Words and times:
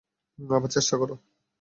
আবার 0.39 0.71
চেষ্টা 0.75 0.95
কর! 0.99 1.09